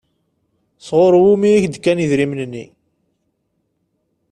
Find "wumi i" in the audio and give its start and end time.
1.21-1.59